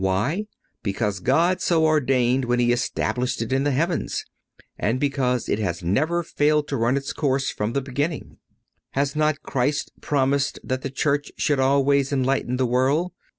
[0.03, 0.45] Why?
[0.81, 4.25] Because God so ordained when He established it in the heavens;
[4.75, 8.37] and because it has never failed to run its course from the beginning.
[8.93, 13.11] Has not Christ promised that the Church should always enlighten the world?